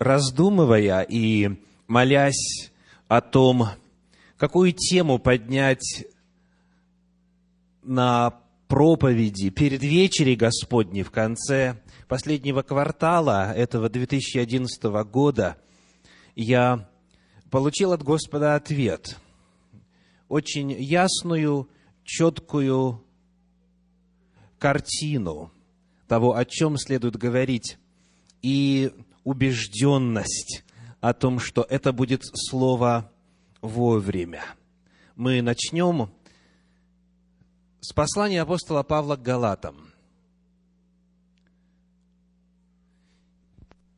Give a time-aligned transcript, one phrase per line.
[0.00, 2.72] раздумывая и молясь
[3.06, 3.68] о том,
[4.38, 6.06] какую тему поднять
[7.82, 15.58] на проповеди перед вечерей Господней в конце последнего квартала этого 2011 года,
[16.34, 16.88] я
[17.50, 19.18] получил от Господа ответ,
[20.28, 21.68] очень ясную,
[22.04, 23.04] четкую
[24.58, 25.52] картину
[26.08, 27.76] того, о чем следует говорить,
[28.40, 28.92] и
[29.30, 30.64] убежденность
[31.00, 33.12] о том, что это будет слово
[33.60, 34.42] вовремя.
[35.14, 36.10] Мы начнем
[37.80, 39.92] с послания апостола Павла к Галатам.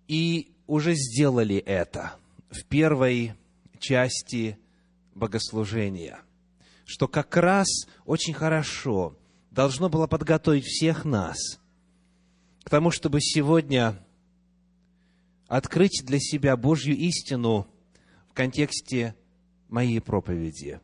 [0.06, 2.12] И уже сделали это
[2.50, 3.32] в первой
[3.78, 4.58] части
[5.14, 6.20] богослужения,
[6.84, 7.68] что как раз
[8.04, 9.16] очень хорошо
[9.50, 11.38] должно было подготовить всех нас
[12.64, 13.98] к тому, чтобы сегодня
[15.52, 17.66] открыть для себя Божью истину
[18.30, 19.14] в контексте
[19.68, 20.80] моей проповеди.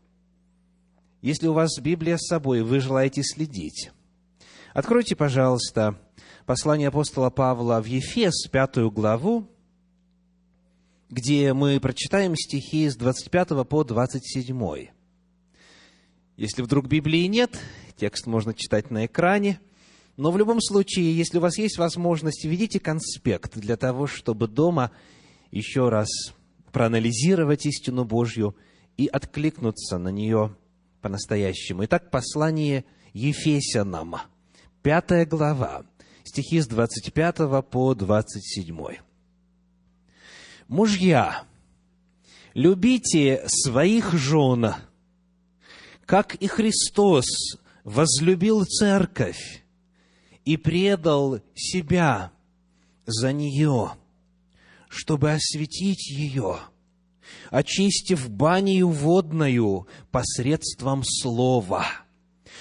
[1.23, 3.91] Если у вас Библия с собой, вы желаете следить,
[4.75, 5.99] откройте, пожалуйста,
[6.45, 9.49] послание апостола Павла в Ефес, пятую главу,
[11.09, 14.89] где мы прочитаем стихи с 25 по 27.
[16.37, 17.59] Если вдруг Библии нет,
[17.97, 19.61] текст можно читать на экране–
[20.19, 24.91] но в любом случае, если у вас есть возможность, введите конспект для того, чтобы дома
[25.53, 26.09] еще раз
[26.73, 28.57] проанализировать истину Божью
[28.97, 30.57] и откликнуться на нее
[31.03, 31.85] по-настоящему.
[31.85, 34.17] Итак, послание Ефесянам,
[34.83, 35.87] пятая глава,
[36.25, 38.77] стихи с 25 по 27.
[40.67, 41.45] «Мужья,
[42.55, 44.75] любите своих жен,
[46.07, 47.27] как и Христос
[47.85, 49.63] возлюбил церковь
[50.49, 52.33] и предал себя
[53.05, 53.91] за нее,
[54.89, 56.61] чтобы осветить ее,
[57.51, 61.85] очистив банию водную посредством слова,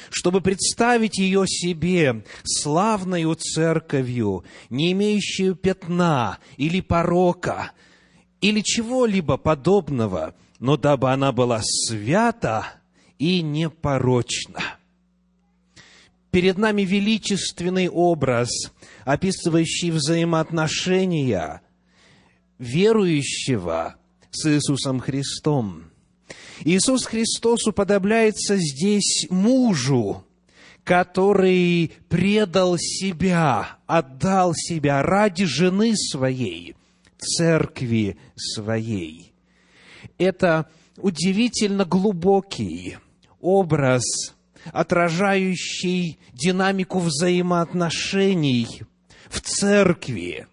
[0.09, 7.71] чтобы представить ее себе славною церковью, не имеющую пятна или порока,
[8.41, 12.67] или чего-либо подобного, но дабы она была свята
[13.17, 14.76] и непорочна
[16.31, 18.49] перед нами величественный образ,
[19.05, 21.61] описывающий взаимоотношения
[22.59, 23.95] верующего
[24.31, 25.85] с Иисусом Христом.
[26.61, 30.25] Иисус Христос уподобляется здесь мужу,
[30.83, 36.75] который предал себя, отдал себя ради жены своей,
[37.17, 39.33] церкви своей.
[40.17, 42.97] Это удивительно глубокий
[43.39, 44.03] образ
[44.73, 48.83] отражающий динамику взаимоотношений
[49.29, 50.47] в церкви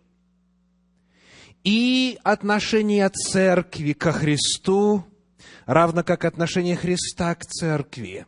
[1.65, 5.05] и отношение церкви ко Христу,
[5.67, 8.27] равно как отношение Христа к церкви.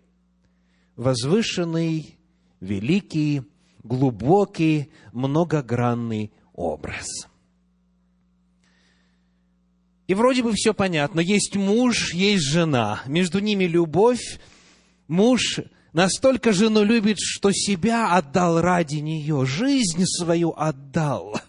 [0.96, 2.16] Возвышенный,
[2.60, 3.42] великий,
[3.82, 7.06] глубокий, многогранный образ.
[10.06, 11.20] И вроде бы все понятно.
[11.20, 13.02] Есть муж, есть жена.
[13.06, 14.38] Между ними любовь.
[15.08, 15.60] Муж
[15.92, 21.40] настолько жену любит, что себя отдал ради нее, жизнь свою отдал.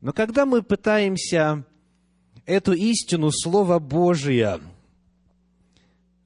[0.00, 1.64] Но когда мы пытаемся
[2.46, 4.60] эту истину Слова Божия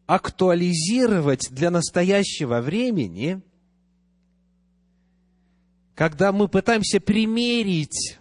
[0.06, 3.41] актуализировать для настоящего времени,
[5.94, 8.19] когда мы пытаемся примерить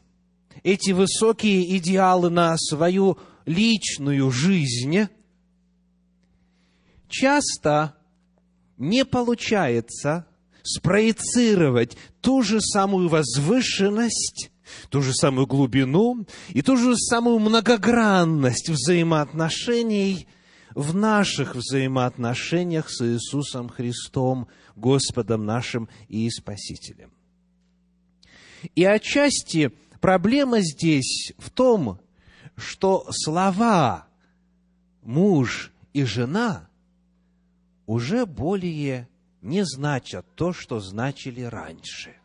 [0.64, 5.08] эти высокие идеалы на свою личную жизнь,
[7.10, 7.96] часто
[8.82, 10.26] не получается
[10.64, 14.52] спроецировать ту же самую возвышенность,
[14.90, 20.28] ту же самую глубину и ту же самую многогранность взаимоотношений
[20.74, 27.12] в наших взаимоотношениях с Иисусом Христом, Господом нашим и Спасителем.
[28.76, 32.00] И отчасти проблема здесь в том,
[32.56, 34.08] что слова
[35.02, 36.71] «муж» и «жена»
[37.86, 39.08] уже более
[39.42, 42.16] не значат то, что значили раньше.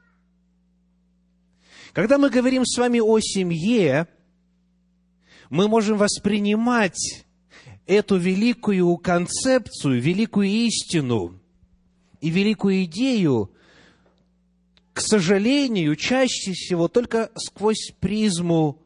[1.92, 4.06] Когда мы говорим с вами о семье,
[5.48, 7.24] мы можем воспринимать
[7.86, 11.40] эту великую концепцию, великую истину
[12.20, 13.50] и великую идею,
[14.92, 18.82] к сожалению, чаще всего только сквозь призму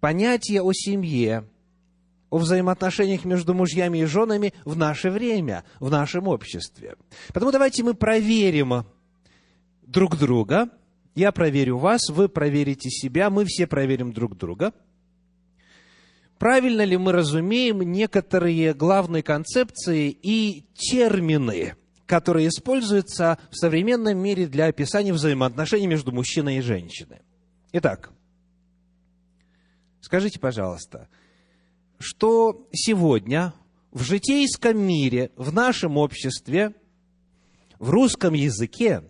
[0.00, 1.48] понятия о семье–
[2.30, 6.96] о взаимоотношениях между мужьями и женами в наше время, в нашем обществе.
[7.28, 8.84] Поэтому давайте мы проверим
[9.82, 10.68] друг друга
[11.14, 14.74] Я проверю вас, вы проверите себя, мы все проверим друг друга.
[16.38, 21.74] Правильно ли мы разумеем некоторые главные концепции и термины,
[22.04, 27.22] которые используются в современном мире для описания взаимоотношений между мужчиной и женщиной?
[27.72, 28.10] Итак,
[30.02, 31.08] скажите, пожалуйста,
[31.98, 33.54] что сегодня
[33.90, 36.74] в житейском мире, в нашем обществе,
[37.78, 39.02] в русском языке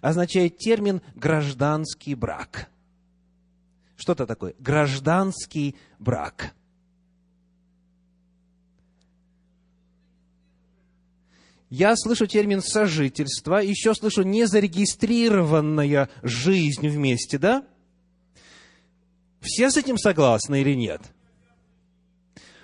[0.00, 2.68] означает термин «гражданский брак».
[3.96, 4.54] Что это такое?
[4.58, 6.54] Гражданский брак.
[11.70, 17.66] Я слышу термин сожительство, еще слышу незарегистрированная жизнь вместе, да?
[19.40, 21.13] Все с этим согласны или нет?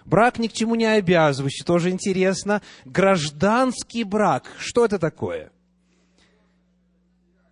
[0.05, 2.63] Брак ни к чему не обязывающий, тоже интересно.
[2.85, 5.53] Гражданский брак, что это такое?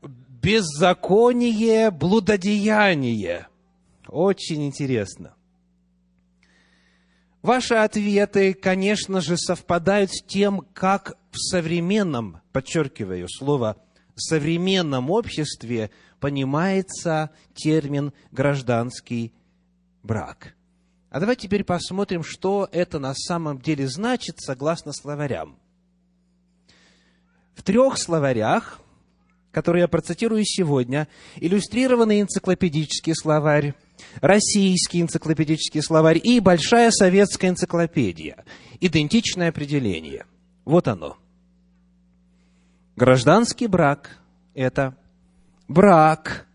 [0.02, 3.48] Беззаконие, блудодеяние.
[4.06, 5.34] Очень интересно.
[7.42, 13.76] Ваши ответы, конечно же, совпадают с тем, как в современном, подчеркиваю слово,
[14.20, 15.90] современном обществе
[16.20, 19.32] понимается термин гражданский
[20.02, 20.54] брак.
[21.10, 25.58] А давайте теперь посмотрим, что это на самом деле значит согласно словарям.
[27.54, 28.80] В трех словарях,
[29.50, 33.74] которые я процитирую сегодня, иллюстрированный энциклопедический словарь,
[34.20, 38.44] российский энциклопедический словарь и большая советская энциклопедия.
[38.80, 40.26] Идентичное определение.
[40.64, 41.16] Вот оно.
[42.96, 44.18] Гражданский брак–
[44.54, 44.94] это
[45.68, 46.46] брак,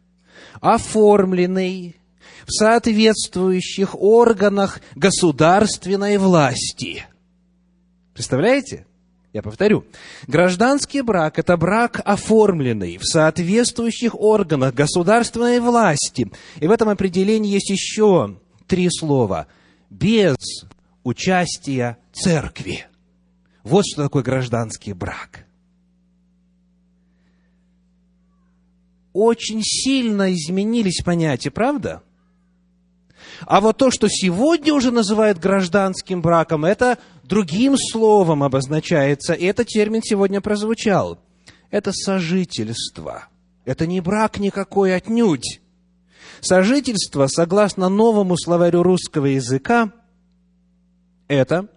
[0.62, 1.96] оформленный
[2.46, 7.06] в соответствующих органах государственной власти.
[8.14, 8.86] Представляете?
[9.34, 9.86] Я повторю.
[10.28, 16.32] Гражданский брак– это брак, оформленный в соответствующих органах государственной власти.
[16.60, 18.38] И в этом определении есть еще
[18.68, 19.48] три слова.
[19.90, 20.36] Без
[21.04, 22.86] участия церкви.
[23.64, 25.48] Вот что такое гражданский брак.
[29.14, 32.04] Очень сильно изменились понятия, правда?
[33.42, 39.68] А вот то, что сегодня уже называют гражданским браком, это другим словом обозначается, и этот
[39.68, 41.20] термин сегодня прозвучал.
[41.72, 43.28] Это сожительство.
[43.66, 45.62] Это не брак никакой отнюдь.
[46.42, 49.94] Сожительство, согласно новому словарю русского языка,
[51.28, 51.70] это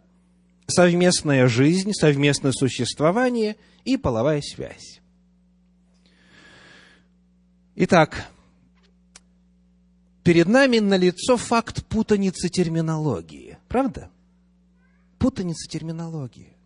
[0.67, 5.01] совместная жизнь, совместное существование и половая связь.
[7.77, 8.27] Итак,
[10.27, 13.59] перед нами налицо факт путаницы терминологии.
[13.69, 14.11] Правда?
[15.21, 16.57] Путаница терминологии.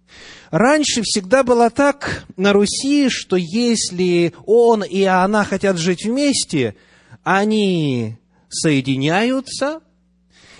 [0.51, 6.75] Раньше всегда было так на Руси, что если он и она хотят жить вместе,
[7.23, 8.17] они
[8.49, 9.83] соединяются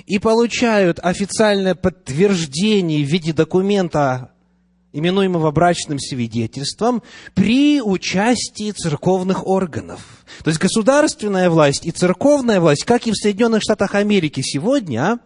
[0.05, 4.33] и получают официальное подтверждение в виде документа
[4.93, 7.03] именуемого брачным свидетельством,
[7.35, 10.25] при участии церковных органов.
[10.43, 15.21] То есть государственная власть и церковная власть, как и в Соединенных Штатах Америки сегодня,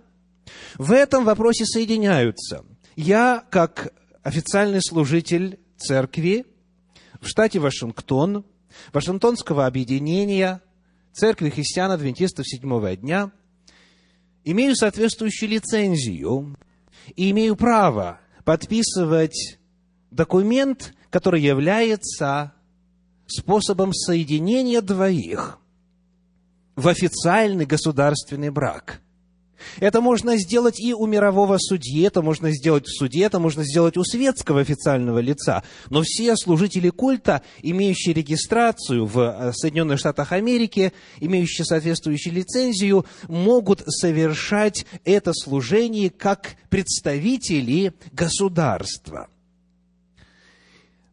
[0.77, 2.65] в этом вопросе соединяются.
[2.97, 6.47] Я, как официальный служитель церкви
[7.21, 8.45] в штате Вашингтон,
[8.93, 10.61] Вашингтонского объединения
[11.13, 13.31] Церкви христиан-адвентистов седьмого дня,
[14.43, 16.57] имею соответствующую лицензию
[17.15, 19.59] и имею право подписывать
[20.11, 22.53] документ, который является
[23.27, 25.59] способом соединения двоих
[26.77, 29.01] в официальный государственный брак.
[29.79, 33.97] Это можно сделать и у мирового судьи, это можно сделать в суде, это можно сделать
[33.97, 35.63] у светского официального лица.
[35.91, 43.83] Но все служители культа, имеющие регистрацию в э, Соединенных Штатах Америки, имеющие соответствующую лицензию, могут
[43.87, 49.29] совершать это служение как представители государства.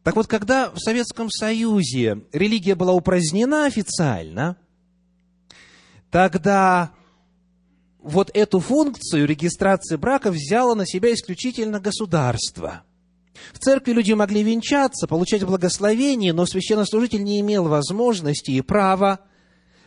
[0.04, 4.58] Так вот, когда в Советском Союзе религия была упразднена официально,
[6.10, 6.92] тогда
[8.02, 12.84] вот эту функцию регистрации брака взяло на себя исключительно государство.
[13.54, 19.20] В церкви люди могли венчаться, получать благословение, но священнослужитель не имел возможности и права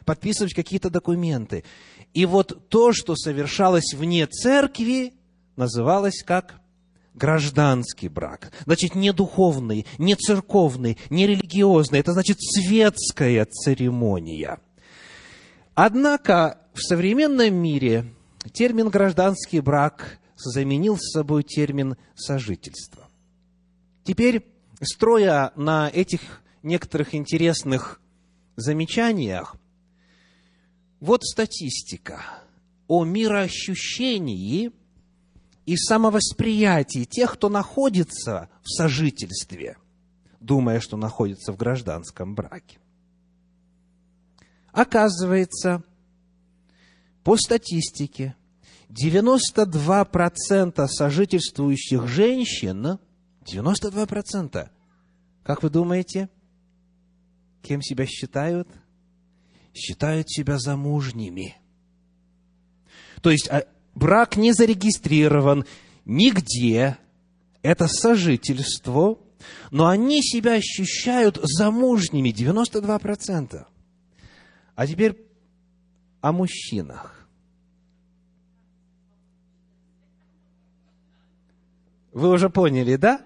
[0.05, 1.65] подписывать какие-то документы.
[2.13, 5.15] И вот то, что совершалось вне церкви,
[5.57, 6.61] называлось как
[7.15, 8.53] гражданский брак.
[8.65, 12.01] Значит, не духовный, не церковный, не религиозный.
[12.01, 14.59] Это значит светская церемония.
[15.75, 18.05] Однако в современном мире
[18.53, 23.09] термин «гражданский брак» заменил с собой термин «сожительство».
[24.03, 24.45] Теперь,
[24.83, 28.01] строя на этих некоторых интересных
[28.57, 29.57] замечаниях,
[30.99, 32.23] вот статистика
[32.89, 34.73] о мироощущении
[35.67, 39.79] и самовосприятии тех, кто находится в сожительстве,
[40.41, 42.79] думая, что находится в гражданском браке.
[44.73, 45.85] Оказывается,
[47.25, 48.37] по статистике,
[48.91, 52.99] 92% сожительствующих женщин,
[53.45, 54.69] 92%,
[55.43, 56.29] как вы думаете,
[57.63, 58.69] кем себя считают?
[59.75, 61.57] Считают себя замужними.
[63.23, 65.65] То есть а, брак не зарегистрирован
[66.05, 66.99] нигде,
[67.63, 69.19] это сожительство,
[69.71, 73.67] но они себя ощущают замужними, 92%.
[74.77, 75.17] А теперь
[76.21, 77.14] о мужчинах.
[82.15, 83.21] Вы уже поняли, да?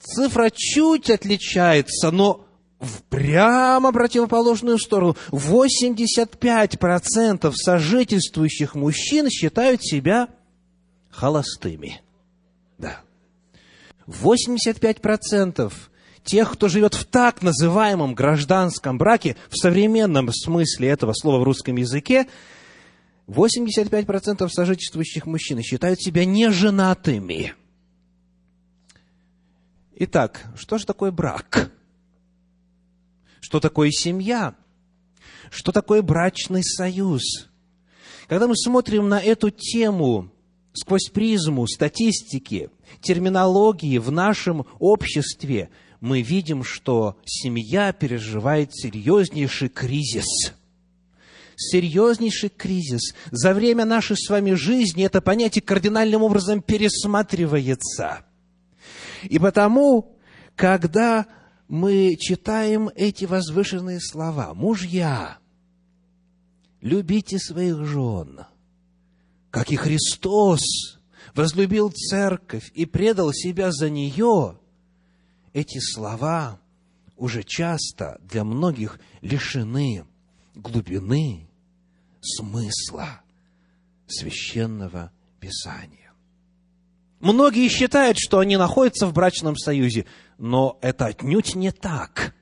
[0.00, 2.46] Цифра чуть отличается, но
[2.80, 5.14] в прямо противоположную сторону.
[5.30, 10.28] 85% сожительствующих мужчин считают себя
[11.10, 12.00] холостыми.
[12.78, 13.00] Да.
[14.06, 15.70] 85%
[16.24, 21.76] тех, кто живет в так называемом гражданском браке, в современном смысле этого слова в русском
[21.76, 22.28] языке,
[23.28, 27.54] 85% сожительствующих мужчин считают себя неженатыми.
[29.94, 31.70] Итак, что же такое брак?
[33.40, 34.54] Что такое семья?
[35.50, 37.22] Что такое брачный союз?
[38.26, 40.30] Когда мы смотрим на эту тему
[40.72, 42.70] сквозь призму статистики,
[43.00, 45.70] терминологии в нашем обществе–
[46.00, 50.54] мы видим, что семья переживает серьезнейший кризис.
[51.58, 53.14] Серьезнейший кризис.
[53.30, 58.24] За время нашей с вами жизни это понятие кардинальным образом пересматривается.
[59.24, 60.16] И потому,
[60.54, 61.26] когда
[61.66, 65.38] мы читаем эти возвышенные слова, мужья,
[66.80, 68.46] любите своих жен,
[69.50, 70.60] как и Христос
[71.34, 74.56] возлюбил церковь и предал себя за нее–
[75.58, 76.60] эти слова
[77.16, 80.04] уже часто для многих лишены
[80.54, 81.47] глубины
[82.20, 83.20] смысла
[84.06, 86.12] священного Писания.
[87.20, 90.06] Многие считают, что они находятся в брачном союзе,
[90.38, 92.34] но это отнюдь не так.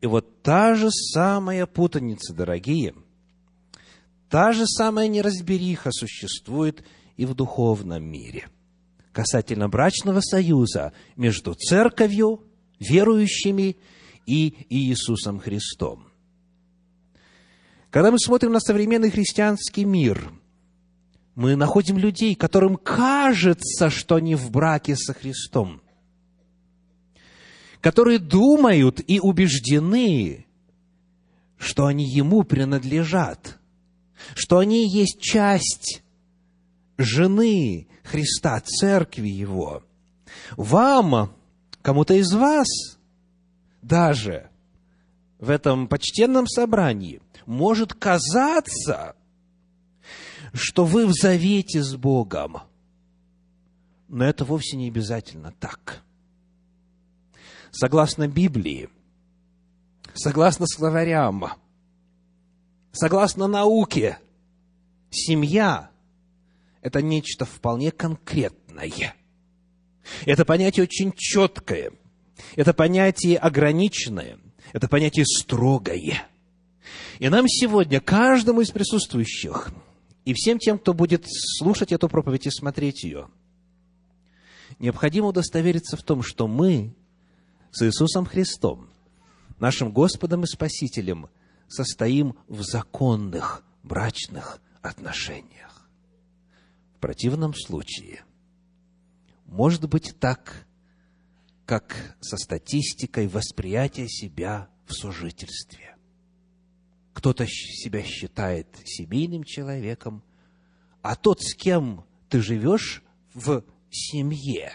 [0.00, 2.94] И вот та же самая путаница, дорогие,
[4.28, 6.84] та же самая неразбериха существует
[7.16, 8.48] и в духовном мире–
[9.12, 12.42] касательно брачного союза между церковью,
[12.80, 13.76] верующими
[14.26, 16.08] и Иисусом Христом.
[17.92, 20.32] Когда мы смотрим на современный христианский мир,
[21.34, 25.82] мы находим людей, которым кажется, что они в браке со Христом,
[27.82, 30.46] которые думают и убеждены,
[31.58, 33.58] что они Ему принадлежат,
[34.34, 36.02] что они есть часть
[36.96, 39.82] жены Христа, церкви Его.
[40.56, 41.36] Вам,
[41.82, 42.68] кому-то из вас,
[43.82, 44.48] даже
[45.38, 49.16] в этом почтенном собрании, может казаться,
[50.52, 52.58] что вы в завете с Богом.
[54.08, 56.02] Но это вовсе не обязательно так.
[57.70, 58.90] Согласно Библии,
[60.12, 61.46] согласно словарям,
[62.92, 64.18] согласно науке,
[65.10, 65.92] семья
[66.82, 69.14] это нечто вполне конкретное.
[70.26, 71.92] Это понятие очень четкое.
[72.56, 74.38] Это понятие ограниченное.
[74.72, 76.26] Это понятие строгое.
[77.18, 79.70] И нам сегодня, каждому из присутствующих,
[80.24, 83.28] и всем тем, кто будет слушать эту проповедь и смотреть ее,
[84.78, 86.94] необходимо удостовериться в том, что мы
[87.70, 88.88] с Иисусом Христом,
[89.58, 91.28] нашим Господом и Спасителем,
[91.68, 95.62] состоим в законных брачных отношениях
[97.02, 98.24] противном случае
[99.44, 100.66] может быть так,
[101.66, 105.91] как со статистикой восприятия себя в сожительстве.
[107.12, 110.22] Кто-то себя считает семейным человеком,
[111.02, 113.02] а тот, с кем ты живешь
[113.34, 114.72] в семье,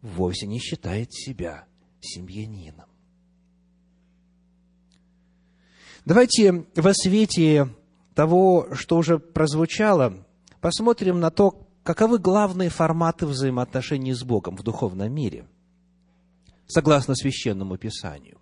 [0.00, 1.66] вовсе не считает себя
[2.00, 2.88] семьянином.
[6.04, 7.68] Давайте во свете
[8.14, 10.26] того, что уже прозвучало,
[10.60, 15.46] посмотрим на то, каковы главные форматы взаимоотношений с Богом в духовном мире,
[16.66, 18.41] согласно священному писанию.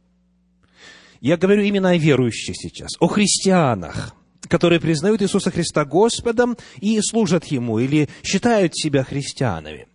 [1.20, 4.14] Я говорю именно о верующих сейчас, о христианах,
[4.48, 9.86] которые признают Иисуса Христа Господом и служат Ему, или считают себя христианами.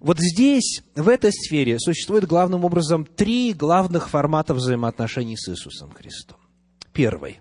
[0.00, 6.38] Вот здесь, в этой сфере, существует главным образом три главных формата взаимоотношений с Иисусом Христом.
[6.92, 7.40] Первый.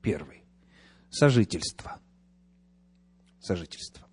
[0.00, 0.44] Первый.
[1.10, 2.00] Сожительство.
[3.40, 4.06] Сожительство.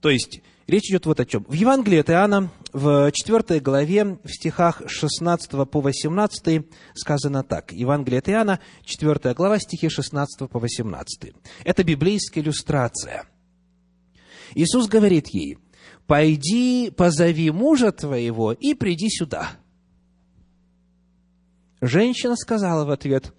[0.00, 1.44] То есть, речь идет вот о чем.
[1.48, 7.72] В Евангелии от Иоанна, в 4 главе, в стихах 16 по 18 сказано так.
[7.72, 11.32] Евангелие от Иоанна, 4 глава, стихи 16 по 18.
[11.64, 13.26] Это библейская иллюстрация.
[14.54, 15.58] Иисус говорит ей,
[16.06, 19.52] «Пойди, позови мужа твоего и приди сюда».
[21.80, 23.34] Женщина сказала в ответ,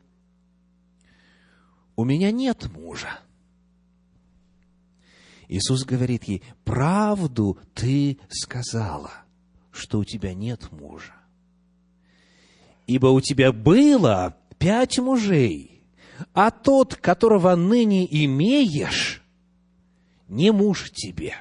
[1.96, 3.20] «У меня нет мужа».
[5.48, 9.12] Иисус говорит ей, правду ты сказала,
[9.72, 11.14] что у тебя нет мужа.
[12.88, 15.84] Ибо у тебя было пять мужей,
[16.34, 19.24] а тот, которого ныне имеешь,
[20.28, 21.36] не муж тебе.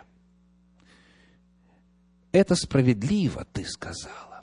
[2.33, 4.43] Это справедливо, ты сказала.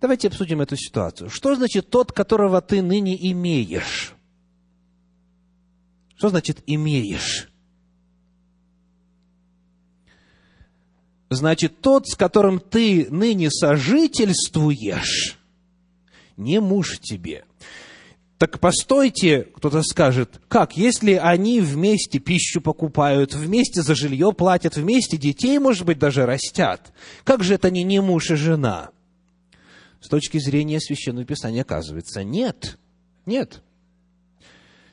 [0.00, 1.30] Давайте обсудим эту ситуацию.
[1.30, 4.14] Что значит тот, которого ты ныне имеешь?
[6.16, 7.47] Что значит имеешь?
[11.30, 15.38] Значит, тот, с которым ты ныне сожительствуешь,
[16.36, 17.44] не муж тебе.
[18.38, 25.16] Так постойте, кто-то скажет, как, если они вместе пищу покупают, вместе за жилье платят, вместе
[25.16, 26.92] детей, может быть, даже растят,
[27.24, 28.90] как же это они не муж и жена?
[30.00, 32.78] С точки зрения Священного Писания оказывается, нет,
[33.26, 33.62] нет.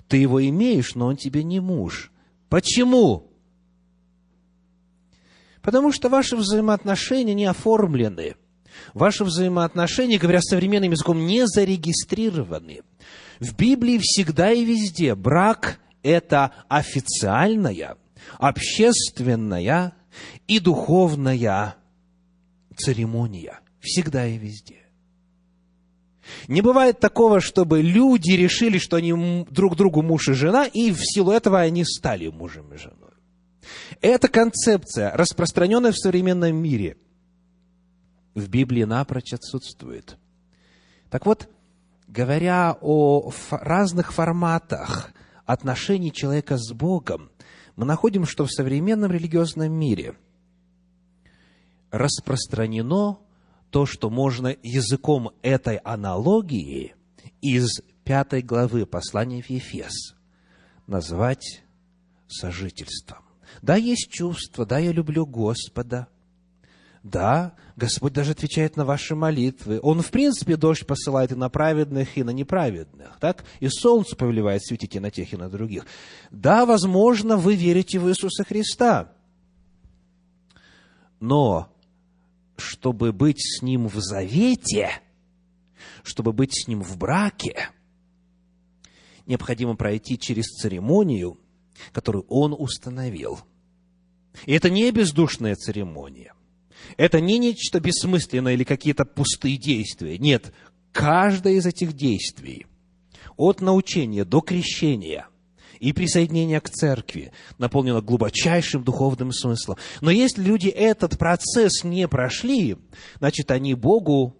[0.07, 2.11] Ты его имеешь, но он тебе не муж.
[2.49, 3.27] Почему?
[5.65, 8.35] Потому что ваши взаимоотношения не оформлены.
[8.93, 12.81] Ваши взаимоотношения, говоря современным языком, не зарегистрированы.
[13.39, 17.97] В Библии всегда и везде брак– это официальная,
[18.37, 19.93] общественная
[20.47, 21.75] и духовная
[22.77, 23.59] церемония.
[23.79, 24.83] Всегда и везде.
[26.47, 30.99] Не бывает такого, чтобы люди решили, что они друг другу муж и жена, и в
[31.01, 33.04] силу этого они стали мужем и женой.
[34.01, 36.97] Эта концепция, распространенная в современном мире,
[38.33, 40.17] в Библии напрочь отсутствует.
[41.09, 41.49] Так вот,
[42.07, 45.11] говоря о разных форматах
[45.45, 47.31] отношений человека с Богом,
[47.75, 50.15] мы находим, что в современном религиозном мире
[51.91, 53.19] распространено
[53.69, 56.95] то, что можно языком этой аналогии
[57.41, 60.15] из пятой главы послания в Ефес
[60.87, 61.63] назвать
[62.27, 63.24] сожительством.
[63.61, 66.07] Да, есть чувство, да, я люблю Господа.
[67.03, 69.79] Да, Господь даже отвечает на ваши молитвы.
[69.83, 73.19] Он, в принципе, дождь посылает и на праведных, и на неправедных.
[73.19, 73.45] Так?
[73.59, 75.85] И солнце повелевает светить и на тех, и на других.
[76.31, 79.13] Да, возможно, вы верите в Иисуса Христа.
[81.19, 81.71] Но,
[82.57, 84.89] чтобы быть с Ним в завете,
[86.01, 87.69] чтобы быть с Ним в браке,
[89.27, 91.37] необходимо пройти через церемонию–
[91.91, 93.39] которую он установил.
[94.45, 96.33] И это не бездушная церемония.
[96.97, 100.17] Это не нечто бессмысленное или какие-то пустые действия.
[100.17, 100.53] Нет,
[100.91, 102.67] каждое из этих действий,
[103.37, 105.27] от научения до крещения
[105.79, 109.77] и присоединения к церкви, наполнено глубочайшим духовным смыслом.
[110.01, 112.77] Но если люди этот процесс не прошли,
[113.19, 114.37] значит, они Богу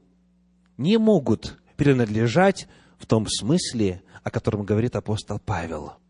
[0.78, 2.68] не могут принадлежать
[2.98, 5.94] в том смысле, о котором говорит апостол Павел–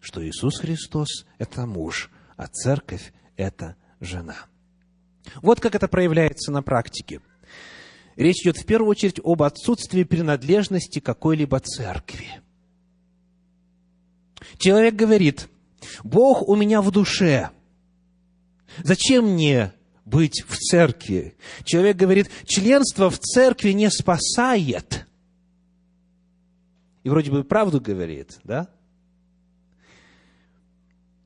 [0.00, 4.36] что Иисус Христос– это муж, а церковь– это жена.
[5.42, 7.20] Вот как это проявляется на практике.
[8.16, 12.40] Речь идет в первую очередь об отсутствии принадлежности какой-либо церкви.
[14.58, 15.48] Человек говорит,
[16.02, 17.50] Бог у меня в душе.
[18.82, 19.72] Зачем мне
[20.04, 21.36] быть в церкви?
[21.64, 25.06] Человек говорит, членство в церкви не спасает.
[27.04, 28.68] И вроде бы правду говорит, да?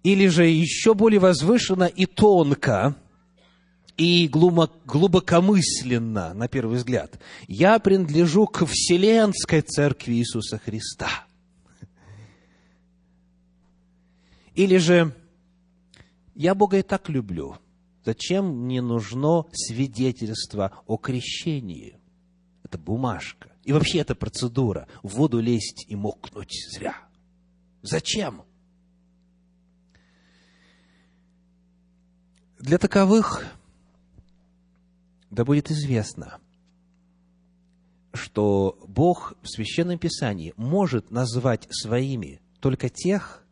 [0.02, 2.96] Или же еще более возвышенно и тонко,
[3.96, 11.26] и глубокомысленно, на первый взгляд, я принадлежу к Вселенской Церкви Иисуса Христа.
[14.54, 15.14] Или же
[16.34, 17.56] я Бога и так люблю.
[18.04, 21.98] Зачем мне нужно свидетельство о крещении?
[22.64, 23.52] Это бумажка.
[23.64, 24.88] И вообще это процедура.
[25.02, 26.96] В воду лезть и мокнуть зря.
[27.82, 28.42] Зачем?
[32.62, 33.44] Для таковых
[35.30, 36.38] да будет известно,
[38.14, 43.42] что Бог в Священном Писании может назвать своими только тех,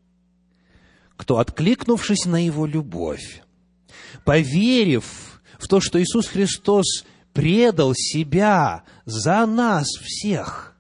[1.17, 3.43] кто, откликнувшись на Его любовь,
[4.25, 10.77] поверив в то, что Иисус Христос предал себя за нас всех,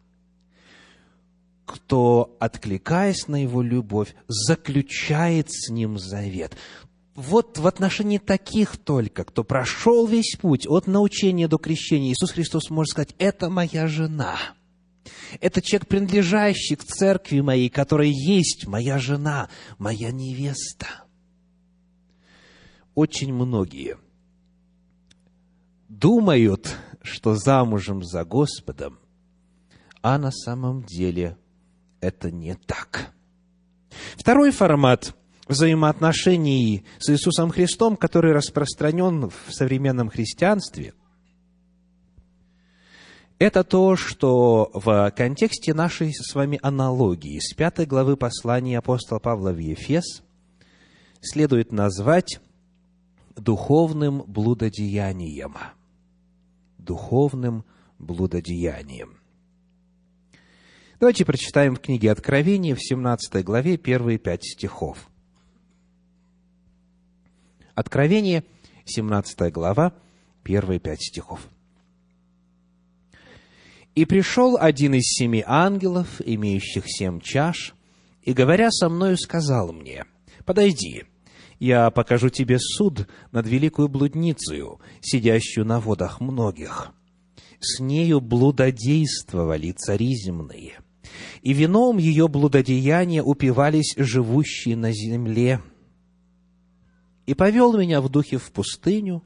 [1.66, 6.56] кто, откликаясь на Его любовь, заключает с Ним завет.
[7.14, 12.70] Вот в отношении таких только, кто прошел весь путь от научения до крещения, Иисус Христос
[12.70, 14.38] может сказать, это моя жена.
[15.40, 20.86] Это человек, принадлежащий к церкви моей, которая есть моя жена, моя невеста.
[22.94, 23.96] Очень многие
[25.88, 28.98] думают, что замужем за Господом,
[30.02, 31.36] а на самом деле
[32.00, 33.12] это не так.
[34.16, 35.14] Второй формат
[35.50, 40.94] взаимоотношений с Иисусом Христом, который распространен в современном христианстве,
[43.38, 49.50] это то, что в контексте нашей с вами аналогии с пятой главы послания апостола Павла
[49.50, 50.22] в Ефес
[51.20, 52.38] следует назвать
[53.34, 55.56] духовным блудодеянием.
[56.78, 57.64] Духовным
[57.98, 59.16] блудодеянием.
[61.00, 65.09] Давайте прочитаем в книге Откровения в 17 главе первые пять стихов.
[67.80, 68.44] Откровение,
[68.84, 69.94] 17 глава,
[70.42, 71.48] первые пять стихов.
[73.94, 77.74] «И пришел один из семи ангелов, имеющих семь чаш,
[78.22, 80.04] и, говоря со мною, сказал мне,
[80.44, 81.04] «Подойди,
[81.58, 86.92] я покажу тебе суд над великую блудницею, сидящую на водах многих.
[87.60, 90.80] С нею блудодействовали цари земные,
[91.40, 95.62] и вином ее блудодеяния упивались живущие на земле,
[97.30, 99.22] и повел меня в духе в пустыню,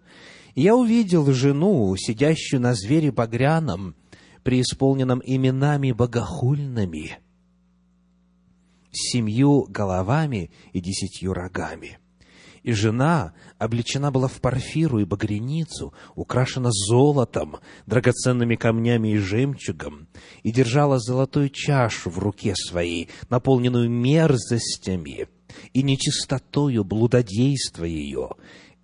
[0.54, 3.94] и я увидел жену, сидящую на звере багряном,
[4.42, 7.16] преисполненном именами богохульными,
[8.92, 11.98] семью головами и десятью рогами.
[12.62, 20.08] И жена облечена была в парфиру и багряницу, украшена золотом, драгоценными камнями и жемчугом,
[20.42, 25.26] и держала золотую чашу в руке своей, наполненную мерзостями
[25.72, 28.30] и нечистотою блудодейства ее,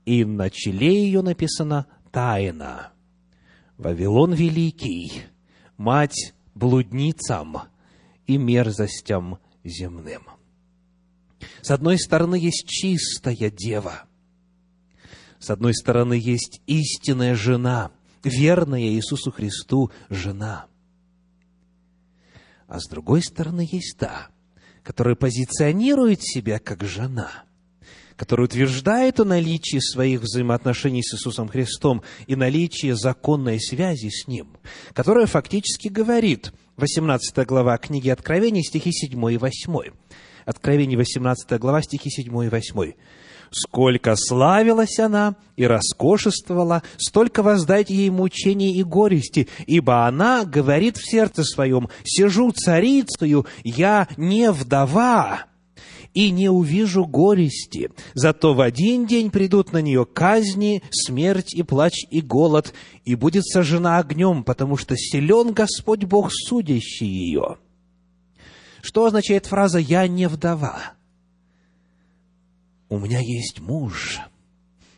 [0.04, 2.92] и на челе ее написано «Тайна».
[3.78, 5.22] Вавилон Великий,
[5.76, 7.62] мать блудницам
[8.26, 10.24] и мерзостям земным.
[11.62, 14.04] С одной стороны, есть чистая дева.
[15.38, 20.66] С одной стороны, есть истинная жена, верная Иисусу Христу жена.
[22.66, 24.28] А с другой стороны, есть та,
[24.82, 27.44] которая позиционирует себя как жена,
[28.16, 34.56] которая утверждает о наличии своих взаимоотношений с Иисусом Христом и наличии законной связи с Ним,
[34.92, 39.92] которая фактически говорит, 18 глава книги Откровений, стихи 7 и 8.
[40.46, 42.92] Откровение, 18 глава, стихи 7 и 8
[43.50, 51.08] сколько славилась она и роскошествовала, столько воздать ей мучений и горести, ибо она говорит в
[51.08, 55.44] сердце своем, «Сижу царицею, я не вдова,
[56.12, 57.90] и не увижу горести.
[58.14, 63.46] Зато в один день придут на нее казни, смерть и плач и голод, и будет
[63.46, 67.58] сожжена огнем, потому что силен Господь Бог, судящий ее».
[68.82, 70.94] Что означает фраза «я не вдова»?
[72.90, 74.20] У меня есть муж,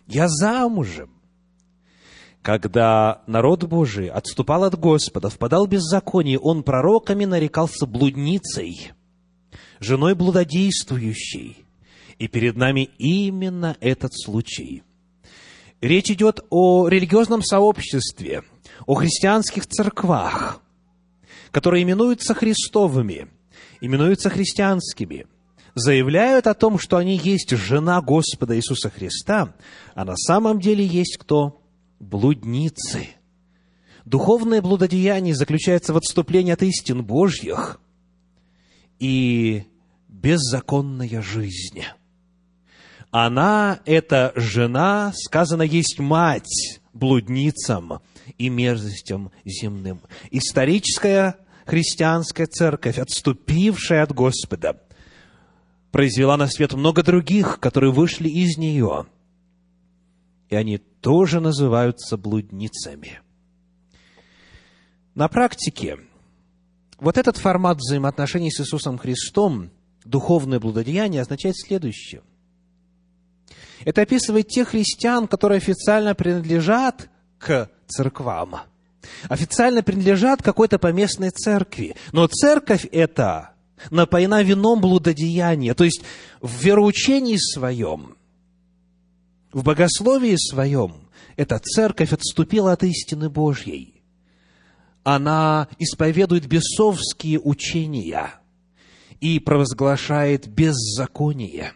[0.09, 1.11] я замужем.
[2.41, 8.93] Когда народ Божий отступал от Господа, впадал в беззаконие, он пророками нарекался блудницей,
[9.79, 11.65] женой блудодействующей.
[12.19, 14.83] И перед нами именно этот случай.
[15.81, 18.43] Речь идет о религиозном сообществе,
[18.87, 20.63] о христианских церквах,
[21.51, 23.29] которые именуются христовыми,
[23.81, 25.27] именуются христианскими–
[25.75, 29.55] заявляют о том, что они есть жена Господа Иисуса Христа,
[29.95, 31.63] а на самом деле есть кто?
[31.99, 33.09] Блудницы.
[34.05, 37.81] Духовное блудодеяние заключается в отступлении от истин Божьих
[38.99, 39.65] и
[40.09, 41.83] беззаконная жизнь.
[43.11, 48.01] Она, эта жена, сказано, есть мать блудницам
[48.39, 50.01] и мерзостям земным.
[50.31, 54.81] Историческая христианская церковь, отступившая от Господа,
[55.93, 59.07] произвела на свет много других, которые вышли из нее.
[60.49, 63.21] И они тоже называются блудницами.
[65.15, 65.99] На практике
[66.99, 69.71] вот этот формат взаимоотношений с Иисусом Христом,
[70.05, 72.23] духовное блудодеяние, означает следующее.
[73.85, 78.61] Это описывает тех христиан, которые официально принадлежат к церквам,
[79.29, 81.97] официально принадлежат какой-то поместной церкви.
[82.13, 83.52] Но церковь это
[83.91, 85.75] напоена вином блудодеяния.
[85.75, 86.03] То есть
[86.41, 88.17] в вероучении своем
[89.53, 90.95] в богословии своем
[91.37, 94.03] эта церковь отступила от истины Божьей.
[95.05, 98.35] Она исповедует бесовские учения
[99.21, 101.73] и провозглашает беззаконие.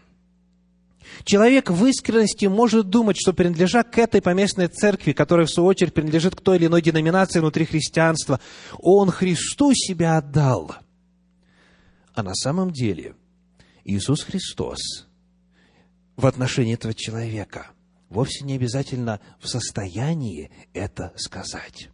[1.23, 5.93] Человек в искренности может думать, что принадлежа к этой поместной церкви, которая в свою очередь
[5.93, 8.39] принадлежит к той или иной деноминации внутри христианства,
[8.79, 10.75] он Христу себя отдал.
[12.17, 13.15] А на самом деле
[13.85, 14.79] Иисус Христос
[16.15, 17.67] в отношении этого человека
[18.09, 21.89] вовсе не обязательно в состоянии это сказать.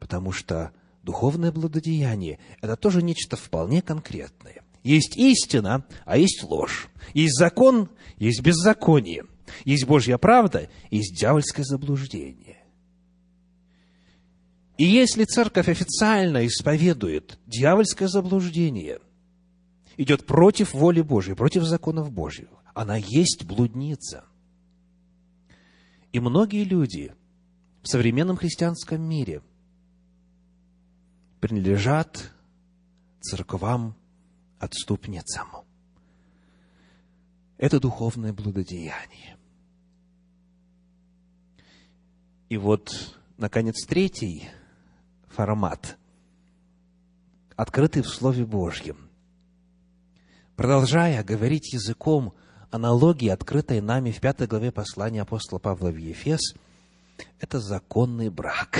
[0.00, 0.72] Потому что
[1.02, 4.64] духовное благодеяние– это тоже нечто вполне конкретное.
[4.82, 6.88] Есть истина, а есть ложь.
[7.12, 9.26] Есть закон, есть беззаконие.
[9.66, 12.51] Есть Божья правда, есть дьявольское заблуждение.
[14.78, 19.00] И если церковь официально исповедует дьявольское заблуждение,
[19.96, 24.24] идет против воли Божьей, против законов Божьих, она есть блудница.
[26.12, 27.14] И многие люди
[27.82, 29.42] в современном христианском мире
[31.40, 32.32] принадлежат
[33.20, 33.94] церквам
[34.58, 35.48] отступницам.
[37.58, 39.36] Это духовное блудодеяние.
[42.48, 44.48] И вот, наконец, третий
[45.32, 45.96] формат,
[47.56, 49.08] открытый в Слове Божьем.
[50.56, 52.34] Продолжая говорить языком
[52.70, 56.54] аналогии, открытой нами в пятой главе послания апостола Павла в Ефес,
[57.40, 58.78] это законный брак.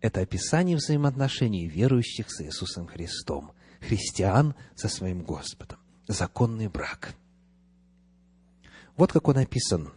[0.00, 5.78] Это описание взаимоотношений верующих с Иисусом Христом, христиан со своим Господом.
[6.06, 7.14] Законный брак.
[8.96, 9.92] Вот как он описан.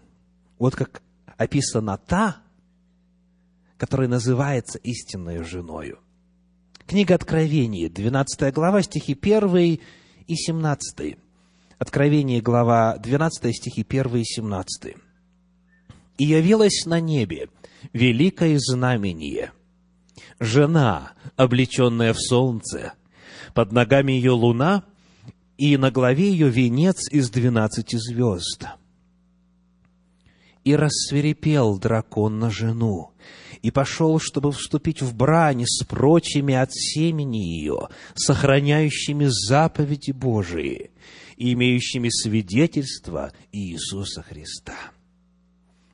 [0.57, 1.01] Вот как
[1.37, 2.43] описана та,
[3.81, 5.97] которая называется истинной женою.
[6.85, 9.79] Книга Откровения, 12 глава, стихи 1
[10.27, 11.17] и 17.
[11.79, 14.95] Откровение, глава 12, стихи 1 и 17.
[16.19, 17.49] «И явилась на небе
[17.91, 19.51] великое знамение,
[20.39, 22.93] жена, облеченная в солнце,
[23.55, 24.83] под ногами ее луна,
[25.57, 28.63] и на главе ее венец из двенадцати звезд.
[30.63, 33.11] И рассверепел дракон на жену,
[33.61, 40.91] и пошел, чтобы вступить в брань с прочими от семени ее, сохраняющими заповеди Божии,
[41.37, 44.75] и имеющими свидетельство Иисуса Христа.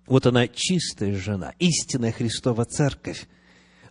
[0.05, 3.27] Вот она, чистая жена, истинная Христова Церковь.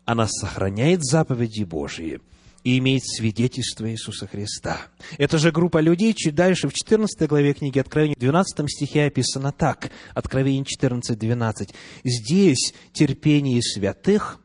[0.04, 2.20] Она сохраняет заповеди Божьи
[2.66, 4.88] и имеет свидетельство Иисуса Христа.
[5.18, 9.52] Эта же группа людей чуть дальше, в 14 главе книги Откровения, в 12 стихе описано
[9.52, 11.72] так, Откровение 14, 12.
[12.02, 14.40] «Здесь терпение святых,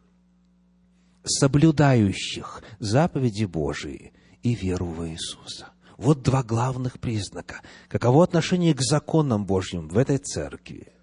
[1.23, 5.69] соблюдающих заповеди Божии и веру в Иисуса».
[5.97, 7.61] Вот два главных признака.
[7.89, 10.93] Каково отношение к законам Божьим в этой церкви?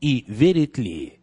[0.00, 1.20] И верит ли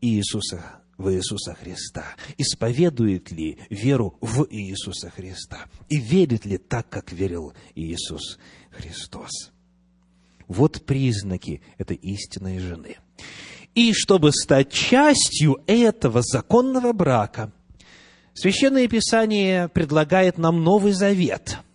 [0.00, 2.04] Иисуса, в Иисуса Христа?
[2.38, 5.66] Исповедует ли веру в Иисуса Христа?
[5.88, 8.38] И верит ли так, как верил Иисус
[8.70, 9.50] Христос?
[10.46, 12.98] Вот признаки этой истинной жены.
[13.74, 17.52] И чтобы стать частью этого законного брака,
[18.34, 21.58] Священное Писание предлагает нам Новый Завет–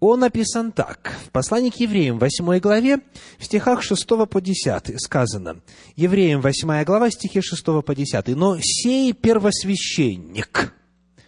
[0.00, 1.12] он написан так.
[1.26, 3.00] В послании к евреям, 8 главе,
[3.38, 5.60] в стихах 6 по 10 сказано.
[5.96, 8.28] Евреям, 8 глава, стихи 6 по 10.
[8.28, 10.72] «Но сей первосвященник,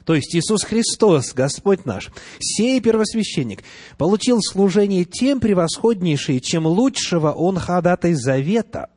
[0.04, 3.64] то есть Иисус Христос, Господь наш, сей первосвященник,
[3.98, 8.88] получил служение тем превосходнейшее, чем лучшего он ходатай завета,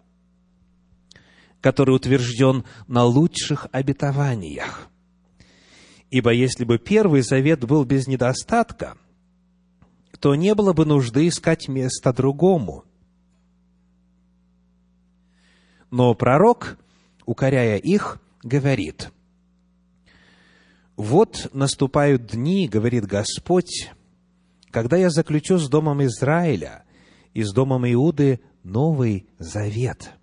[1.62, 4.88] который утвержден на лучших обетованиях.
[6.12, 8.98] Ибо если бы первый завет был без недостатка–
[10.24, 12.86] то не было бы нужды искать место другому.
[15.92, 16.78] Но пророк,
[17.26, 19.12] укоряя их, говорит,
[20.96, 23.92] «Вот наступают дни,— говорит Господь,—
[24.72, 26.86] когда я заключу с домом Израиля
[27.34, 30.14] и с домом Иуды новый завет».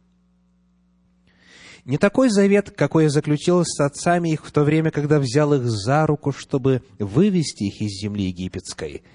[1.84, 5.64] Не такой завет, какой я заключил с отцами их в то время, когда взял их
[5.64, 9.02] за руку, чтобы вывести их из земли египетской–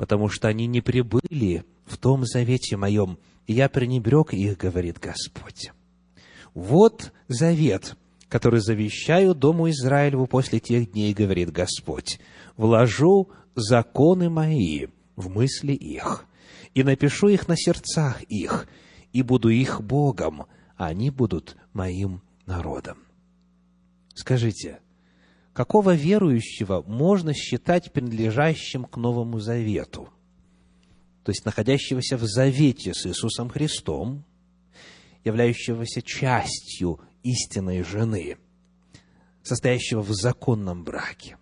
[0.00, 5.72] потому что они не прибыли в том завете моем, и я пренебрег их, говорит Господь.
[6.54, 7.96] Вот завет,
[8.30, 12.18] который завещаю Дому Израилеву после тех дней, говорит Господь.
[12.56, 14.86] Вложу законы мои
[15.16, 16.24] в мысли их,
[16.72, 18.68] и напишу их на сердцах их,
[19.12, 20.46] и буду их Богом,
[20.78, 22.96] а они будут моим народом.
[24.14, 24.78] Скажите,
[25.60, 30.08] какого верующего можно считать принадлежащим к Новому Завету?
[31.22, 34.24] то есть находящегося в завете с Иисусом Христом,
[35.22, 38.38] являющегося частью истинной жены,
[39.42, 41.36] состоящего в законном браке.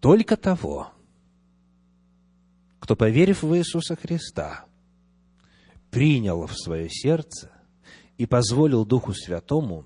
[0.00, 0.92] Только того,
[2.78, 4.64] кто, поверив в Иисуса Христа,
[5.90, 7.52] принял в свое сердце
[8.16, 9.84] и позволил Духу Святому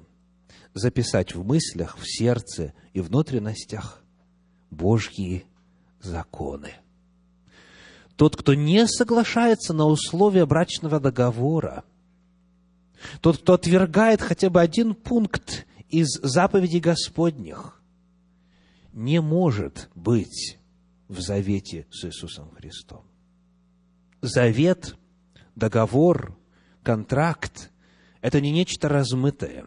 [0.74, 4.02] записать в мыслях, в сердце и внутренностях
[4.70, 5.46] Божьи
[6.00, 6.74] законы.
[8.16, 11.84] Тот, кто не соглашается на условия брачного договора,
[13.20, 17.80] тот, кто отвергает хотя бы один пункт из заповедей Господних,
[18.92, 20.58] не может быть
[21.08, 23.04] в завете с Иисусом Христом.
[24.22, 24.96] Завет,
[25.54, 26.37] договор,
[26.82, 27.70] контракт–
[28.20, 29.66] это не нечто размытое.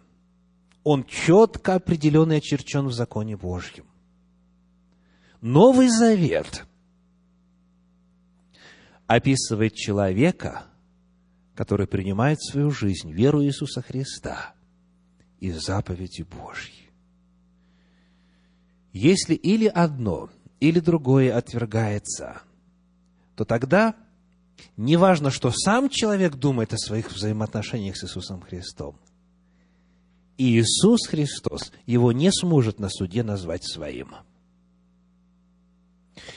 [0.89, 3.83] Он четко определен и очерчен в законе Божьем.
[5.41, 6.65] Новый Завет
[9.05, 10.63] описывает человека,
[11.55, 14.53] который принимает свою жизнь веру Иисуса Христа
[15.41, 16.89] и заповеди Божьи.
[18.93, 20.29] Если или одно,
[20.61, 22.43] или другое отвергается,
[23.35, 23.93] то тогда
[24.77, 28.97] не важно, что сам человек думает о своих взаимоотношениях с Иисусом Христом.
[30.37, 34.15] И Иисус Христос его не сможет на суде назвать своим–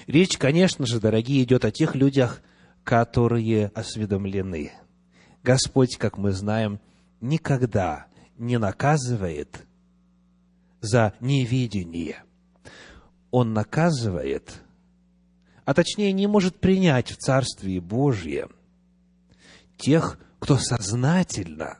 [0.06, 2.42] Речь, конечно же, дорогие, идет о тех людях,
[2.84, 4.72] которые осведомлены.
[5.42, 6.80] Господь, как мы знаем,
[7.20, 9.66] никогда не наказывает
[10.80, 12.22] за невидение.
[13.30, 14.62] Он наказывает,
[15.64, 18.48] а точнее не может принять в Царствие Божье
[19.76, 21.78] тех, кто сознательно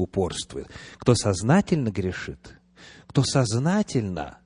[0.00, 2.60] упорствует, кто сознательно грешит,
[3.06, 4.38] кто сознательно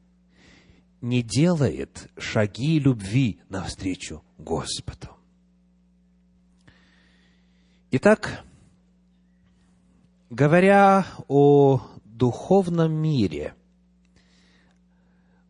[1.00, 5.08] не делает шаги любви навстречу Господу.
[7.90, 8.44] Итак,
[10.28, 13.54] говоря о духовном мире,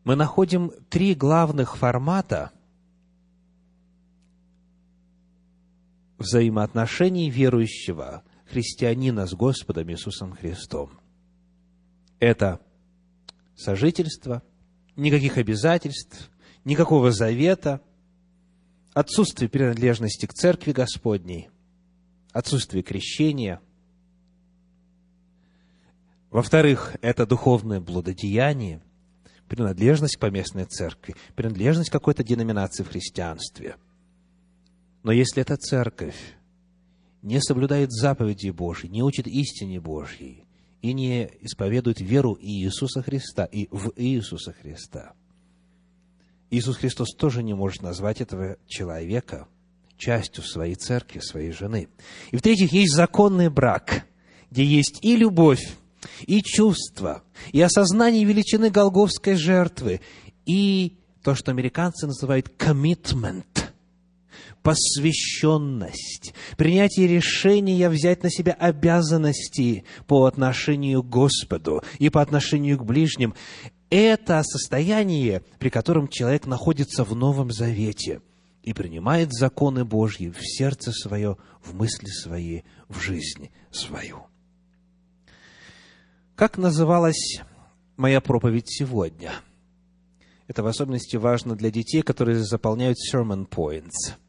[0.03, 2.51] мы находим три главных формата
[6.17, 10.91] взаимоотношений верующего христианина с Господом Иисусом Христом.
[12.19, 12.59] Это
[13.55, 14.43] сожительство–
[14.95, 16.29] никаких обязательств,
[16.65, 17.81] никакого завета,
[18.93, 21.49] отсутствие принадлежности к Церкви Господней,
[22.31, 23.61] отсутствие крещения.
[26.29, 28.81] Во-вторых, это духовное блудодеяние,
[29.47, 33.75] принадлежность к поместной церкви, принадлежность к какой-то деноминации в христианстве.
[35.03, 36.15] Но если эта церковь
[37.21, 40.45] не соблюдает заповеди Божьи, не учит истине Божьей,
[40.81, 45.13] и не исповедуют веру Иисуса Христа и в Иисуса Христа.
[46.49, 49.47] Иисус Христос тоже не может назвать этого человека
[49.97, 51.87] частью своей церкви, своей жены.
[52.31, 54.05] И в-третьих, есть законный брак,
[54.49, 55.75] где есть и любовь,
[56.25, 60.01] и чувство, и осознание величины Голговской жертвы,
[60.45, 63.45] и то, что американцы называют commitment,
[64.63, 72.85] посвященность, принятие решения взять на себя обязанности по отношению к Господу и по отношению к
[72.85, 73.33] ближним.
[73.89, 78.21] Это состояние, при котором человек находится в Новом Завете
[78.63, 84.27] и принимает законы Божьи в сердце свое, в мысли свои, в жизнь свою.
[86.35, 87.41] Как называлась
[87.97, 89.33] моя проповедь сегодня?
[90.47, 94.13] Это в особенности важно для детей, которые заполняют sermon points–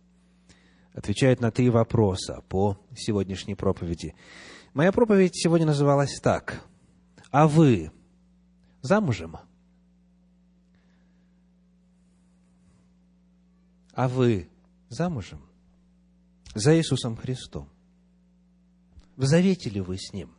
[0.94, 4.14] отвечает на три вопроса по сегодняшней проповеди.
[4.74, 6.64] Моя проповедь сегодня называлась так.
[7.30, 7.90] А вы
[8.82, 9.36] замужем?
[13.94, 14.48] А вы
[14.88, 15.42] замужем?
[16.54, 17.68] За Иисусом Христом.
[19.16, 20.34] В завете ли вы с Ним?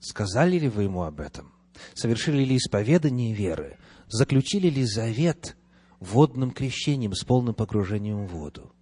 [0.00, 1.52] Сказали ли вы Ему об этом?
[1.94, 3.78] Совершили ли исповедание веры?
[4.08, 5.56] Заключили ли завет–
[6.00, 8.72] водным крещением с полным погружением в воду.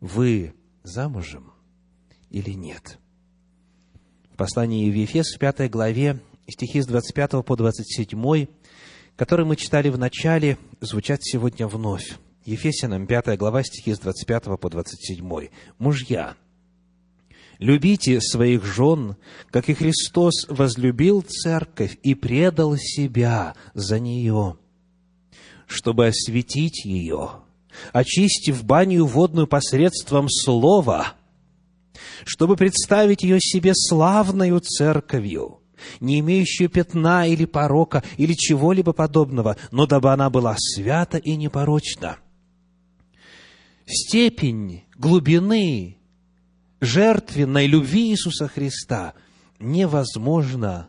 [0.00, 1.52] Вы замужем
[2.30, 2.98] или нет?
[4.32, 8.46] В послании в Ефес, в пятой главе, стихи с 25 по 27,
[9.16, 12.18] которые мы читали в начале, звучат сегодня вновь.
[12.44, 15.48] Ефесянам, 5 глава, стихи с 25 по 27.
[15.78, 16.34] «Мужья,
[17.58, 19.16] любите своих жен,
[19.50, 24.56] как и Христос возлюбил церковь и предал себя за нее,
[25.68, 27.30] чтобы осветить ее,
[27.92, 31.14] очистив баню водную посредством слова,
[32.24, 35.60] чтобы представить ее себе славною церковью,
[36.00, 42.18] не имеющую пятна или порока, или чего-либо подобного, но дабы она была свята и непорочна.
[43.86, 45.98] Степень глубины
[46.80, 49.14] жертвенной любви Иисуса Христа
[49.58, 50.88] невозможно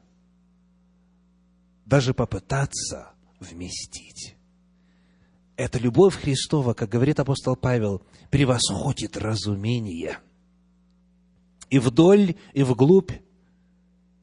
[1.86, 4.39] даже попытаться вместить.
[5.60, 10.20] Эта любовь Христова, как говорит апостол Павел, превосходит разумение.
[11.70, 13.12] И вдоль, и вглубь,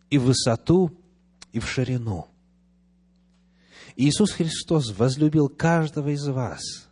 [0.09, 0.99] и в высоту,
[1.53, 2.28] и в ширину.
[3.97, 6.89] Иисус Христос возлюбил каждого из вас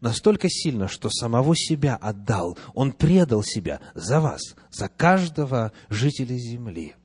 [0.00, 2.58] настолько сильно, что самого себя отдал.
[2.74, 6.96] Он предал себя за вас, за каждого жителя земли.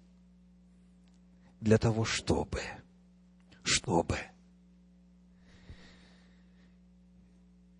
[1.59, 2.61] Для того, чтобы,
[3.61, 4.17] чтобы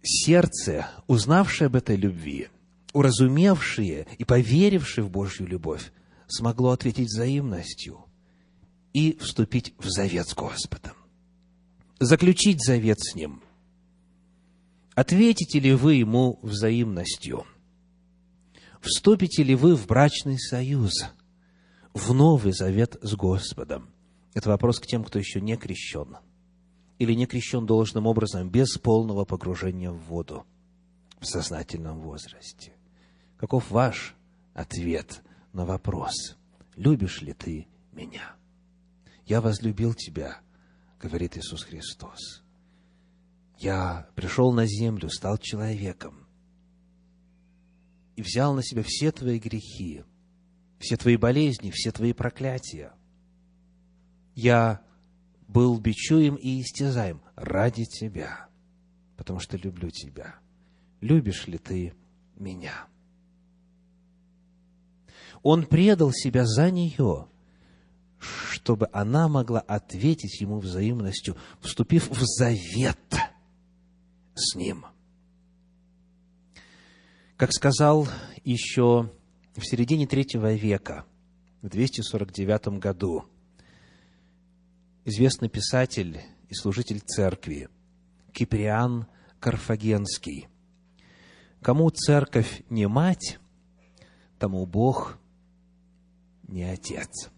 [0.04, 2.50] сердце, узнавшее об этой любви,
[2.94, 5.92] уразумевшее и поверившее в Божью любовь,
[6.28, 8.06] смогло ответить взаимностью
[8.94, 10.94] и вступить в завет с Господом,
[12.00, 13.42] заключить завет с Ним.
[14.96, 17.46] Ответите ли вы Ему взаимностью?
[18.82, 21.06] Вступите ли вы в брачный союз,
[21.94, 23.94] в новый завет с Господом?
[24.34, 26.18] Это вопрос к тем, кто еще не крещен
[27.02, 30.46] или не крещен должным образом без полного погружения в воду
[31.20, 32.74] в сознательном возрасте.
[33.38, 34.14] Каков ваш
[34.54, 36.38] ответ на вопрос,
[36.76, 38.36] любишь ли ты меня?
[39.26, 40.42] Я возлюбил тебя,
[41.00, 42.44] говорит Иисус Христос.
[43.58, 46.28] Я пришел на землю, стал человеком
[48.16, 50.04] и взял на себя все твои грехи,
[50.78, 52.94] все твои болезни, все твои проклятия.
[54.36, 54.86] Я
[55.52, 58.48] был бичуем и истязаем ради тебя,
[59.18, 60.36] потому что люблю тебя.
[61.02, 61.94] Любишь ли ты
[62.38, 62.88] меня?
[65.44, 67.28] Он предал себя за нее,
[68.20, 73.16] чтобы она могла ответить ему взаимностью, вступив в завет
[74.36, 74.86] с ним.
[77.36, 78.08] Как сказал
[78.44, 79.12] еще
[79.56, 81.06] в середине третьего века,
[81.62, 83.26] в 249 году,
[85.06, 87.70] известный писатель и служитель церкви
[88.34, 89.08] Киприан
[89.40, 90.48] Карфагенский.
[91.62, 93.40] Кому церковь не мать,
[94.40, 95.18] тому Бог
[96.48, 97.30] не отец.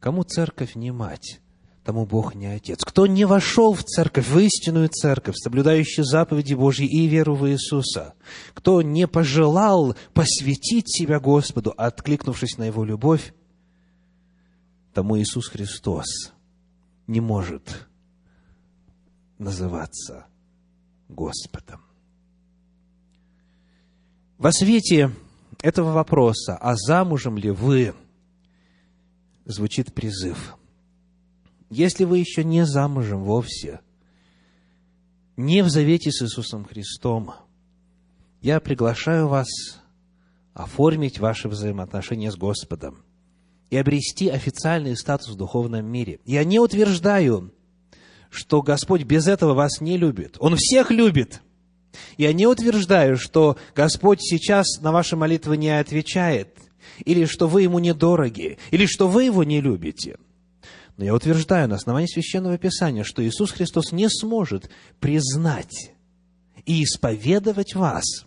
[0.00, 1.40] Кому церковь не мать,
[1.84, 2.78] тому Бог не отец.
[2.84, 8.14] Кто не вошел в церковь, в истинную церковь, соблюдающую заповеди Божьи и веру в Иисуса,
[8.54, 13.32] кто не пожелал посвятить себя Господу, откликнувшись на Его любовь,
[14.98, 16.32] тому Иисус Христос
[17.06, 17.86] не может
[19.38, 20.26] называться
[21.08, 21.82] Господом.
[24.38, 25.12] Во свете
[25.62, 27.94] этого вопроса, а замужем ли вы,
[29.44, 30.56] звучит призыв.
[31.70, 33.78] Если вы еще не замужем вовсе,
[35.36, 37.34] не в завете с Иисусом Христом,
[38.40, 39.46] я приглашаю вас
[40.54, 43.04] оформить ваши взаимоотношения с Господом
[43.70, 46.20] и обрести официальный статус в духовном мире.
[46.24, 47.52] Я не утверждаю,
[48.30, 50.36] что Господь без этого вас не любит.
[50.40, 51.40] Он всех любит–
[52.16, 56.56] я не утверждаю, что Господь сейчас на ваши молитвы не отвечает,
[57.04, 60.18] или что вы Ему недороги, или что вы Его не любите.
[60.96, 64.68] Но я утверждаю на основании Священного Писания, что Иисус Христос не сможет
[65.00, 65.92] признать
[66.66, 68.26] и исповедовать вас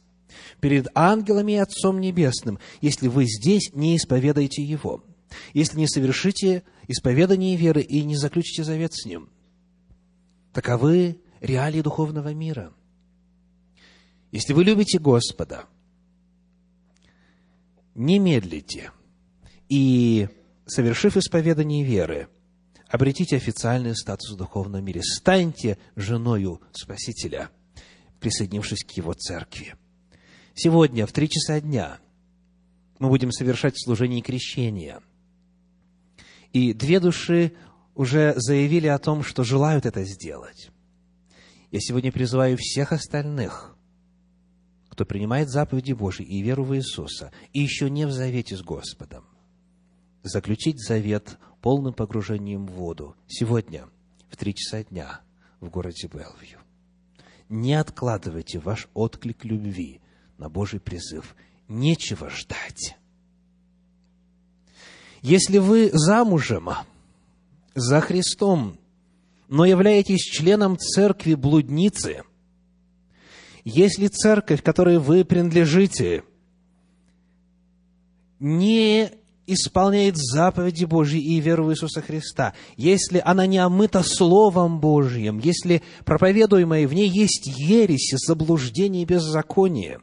[0.61, 5.03] перед ангелами и Отцом Небесным, если вы здесь не исповедаете Его,
[5.53, 9.29] если не совершите исповедание веры и не заключите завет с Ним.
[10.53, 12.73] Таковы реалии духовного мира–
[14.31, 15.65] если вы любите Господа,
[17.95, 18.91] не медлите
[19.67, 20.29] и,
[20.65, 22.29] совершив исповедание веры,
[22.87, 25.01] обретите официальный статус в духовном мире.
[25.03, 27.49] Станьте женою Спасителя,
[28.21, 29.75] присоединившись к Его церкви.
[30.55, 31.99] Сегодня в три часа дня
[32.99, 35.01] мы будем совершать служение крещения.
[36.53, 37.53] И две души
[37.95, 40.69] уже заявили о том, что желают это сделать.
[41.71, 43.75] Я сегодня призываю всех остальных
[44.91, 49.23] кто принимает заповеди Божьи и веру в Иисуса, и еще не в завете с Господом,
[50.21, 53.87] заключить завет полным погружением в воду сегодня
[54.29, 55.21] в три часа дня
[55.61, 56.59] в городе Белвью.
[57.47, 60.01] Не откладывайте ваш отклик любви
[60.37, 61.35] на Божий призыв.
[61.69, 62.97] Нечего ждать.
[65.21, 66.69] Если вы замужем
[67.75, 68.77] за Христом,
[69.47, 72.23] но являетесь членом церкви блудницы–
[73.63, 76.23] если церковь, которой вы принадлежите,
[78.39, 79.11] не
[79.45, 85.83] исполняет заповеди Божьи и веру в Иисуса Христа, если она не омыта Словом Божьим, если
[86.05, 89.99] проповедуемое в ней есть ересь, заблуждение и беззаконие,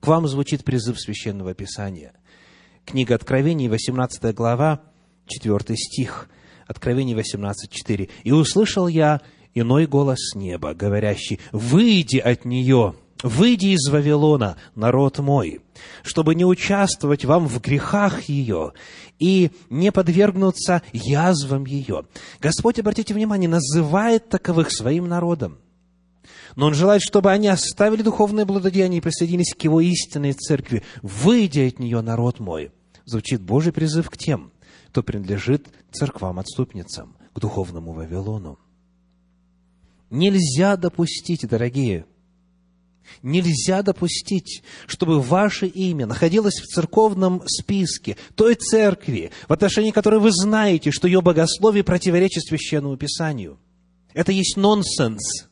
[0.00, 2.12] к вам звучит призыв Священного Писания.
[2.84, 4.80] Книга Откровений, 18 глава,
[5.26, 6.28] 4 стих.
[6.66, 8.08] Откровений 18, 4.
[8.24, 9.20] «И услышал я
[9.54, 15.60] иной голос неба, говорящий, «Выйди от нее, выйди из Вавилона, народ мой,
[16.02, 18.72] чтобы не участвовать вам в грехах ее
[19.18, 22.04] и не подвергнуться язвам ее».
[22.40, 25.58] Господь, обратите внимание, называет таковых своим народом.
[26.56, 30.82] Но Он желает, чтобы они оставили духовное благодеяние и присоединились к Его истинной церкви.
[31.02, 32.72] «Выйди от нее, народ мой».
[33.04, 34.52] Звучит Божий призыв к тем,
[34.88, 38.58] кто принадлежит церквам-отступницам, к духовному Вавилону.
[40.10, 42.04] Нельзя допустить, дорогие,
[43.22, 50.30] нельзя допустить, чтобы ваше имя находилось в церковном списке той церкви, в отношении которой вы
[50.32, 53.58] знаете, что ее богословие противоречит Священному Писанию.
[54.12, 55.48] Это есть нонсенс.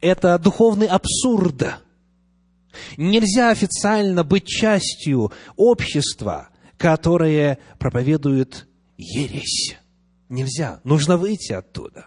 [0.00, 1.80] Это духовный абсурд.
[2.96, 8.66] Нельзя официально быть частью общества, которое проповедует
[8.96, 9.76] ересь.
[10.28, 10.80] Нельзя.
[10.84, 12.06] Нужно выйти оттуда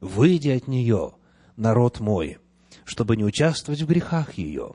[0.00, 1.12] выйди от нее,
[1.56, 2.38] народ мой,
[2.84, 4.74] чтобы не участвовать в грехах ее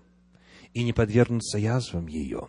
[0.74, 2.48] и не подвергнуться язвам ее.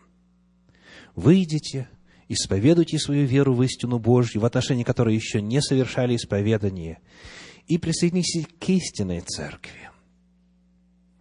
[1.14, 1.88] Выйдите,
[2.28, 6.98] исповедуйте свою веру в истину Божью, в отношении которой еще не совершали исповедание,
[7.66, 9.90] и присоединитесь к истинной церкви,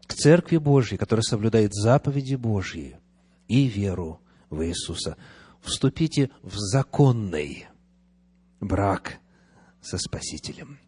[0.06, 2.98] к церкви Божьей, которая соблюдает заповеди Божьи
[3.48, 5.18] и веру в Иисуса.
[5.62, 7.66] Вступите в законный
[8.60, 9.20] брак
[9.82, 10.80] со Спасителем.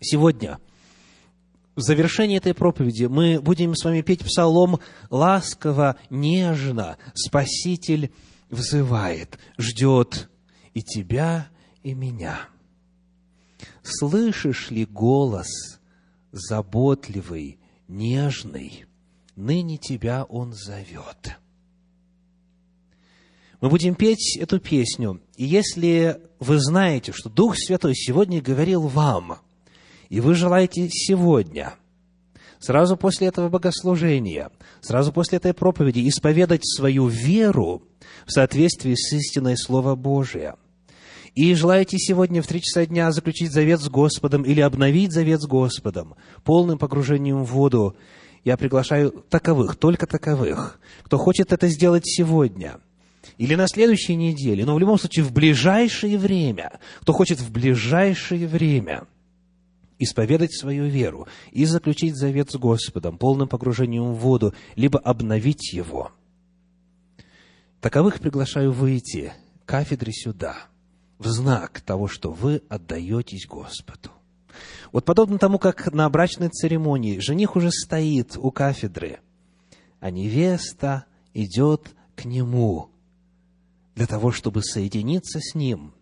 [0.00, 0.58] Сегодня,
[1.76, 6.98] в завершении этой проповеди, мы будем с вами петь псалом ласково, нежно.
[7.14, 8.12] Спаситель
[8.50, 10.28] взывает, ждет
[10.74, 11.48] и тебя,
[11.82, 12.48] и меня.
[13.86, 15.78] Слышишь ли голос
[16.32, 17.58] заботливый,
[17.88, 18.84] нежный?
[19.36, 21.38] Ныне тебя он зовет.
[23.60, 25.20] Мы будем петь эту песню.
[25.36, 29.38] И если вы знаете, что Дух Святой сегодня говорил вам–
[30.08, 31.74] и вы желаете сегодня,
[32.58, 37.82] сразу после этого богослужения, сразу после этой проповеди, исповедать свою веру
[38.24, 40.56] в соответствии с истиной Слова Божия,
[41.36, 45.46] и желаете сегодня в три часа дня заключить завет с Господом или обновить завет с
[45.46, 47.94] Господом полным погружением в воду,
[48.42, 52.80] я приглашаю таковых, только таковых, кто хочет это сделать сегодня–
[53.38, 58.46] или на следующей неделе, но в любом случае в ближайшее время, кто хочет в ближайшее
[58.46, 59.06] время–
[59.98, 66.12] исповедать свою веру и заключить завет с Господом полным погружением в воду, либо обновить его.
[67.80, 69.32] Таковых приглашаю выйти
[69.64, 70.56] к кафедре сюда,
[71.18, 74.10] в знак того, что вы отдаетесь Господу.
[74.92, 79.20] Вот подобно тому, как на брачной церемонии жених уже стоит у кафедры,
[80.00, 81.04] а невеста
[81.34, 82.90] идет к нему
[83.94, 85.92] для того, чтобы соединиться с ним,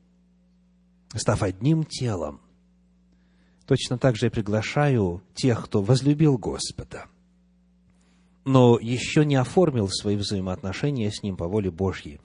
[1.15, 2.41] став одним телом,
[3.67, 7.07] Точно так же я приглашаю тех, кто возлюбил Господа,
[8.45, 12.21] но еще не оформил свои взаимоотношения с Ним по воле Божьей,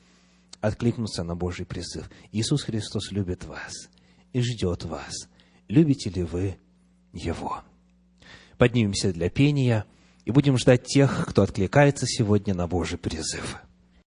[0.62, 2.10] откликнуться на Божий призыв.
[2.32, 3.90] Иисус Христос любит вас
[4.34, 5.30] и ждет вас.
[5.68, 6.58] Любите ли вы
[7.14, 7.62] Его?
[8.58, 9.86] Поднимемся для пения
[10.26, 13.58] и будем ждать тех, кто откликается сегодня на Божий призыв.